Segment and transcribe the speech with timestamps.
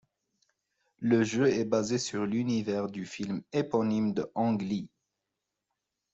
[0.97, 4.89] Le jeu est basé sur l'univers du film éponyme de Ang Lee.